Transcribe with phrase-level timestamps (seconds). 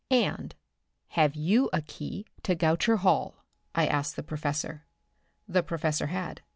[0.09, 0.55] "And
[1.09, 4.87] have you a key to Goucher Hall?" I asked the professor.
[5.47, 6.41] The professor had.